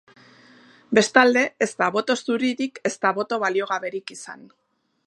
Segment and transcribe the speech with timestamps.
[0.99, 4.47] Bestalde, ez da boto zuririk ezta boto baliogaberik izan.